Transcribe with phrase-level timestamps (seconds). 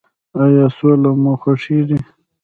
[0.41, 1.97] ایا سوله مو خوښیږي؟